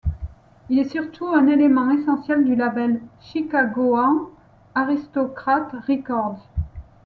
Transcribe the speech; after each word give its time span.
Il 0.69 0.79
est 0.79 0.89
surtout 0.89 1.27
un 1.27 1.45
élément 1.45 1.91
essentiel 1.91 2.43
du 2.43 2.55
label 2.55 2.99
chicagoan 3.19 4.29
Aristocrat 4.73 5.67
Records. 5.87 6.43